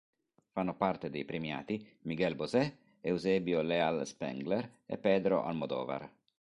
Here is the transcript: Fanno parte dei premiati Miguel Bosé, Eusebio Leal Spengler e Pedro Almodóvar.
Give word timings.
Fanno 0.49 0.75
parte 0.75 1.11
dei 1.11 1.25
premiati 1.25 1.87
Miguel 2.05 2.33
Bosé, 2.33 2.75
Eusebio 3.01 3.61
Leal 3.61 4.07
Spengler 4.07 4.79
e 4.87 4.97
Pedro 4.97 5.43
Almodóvar. 5.43 6.11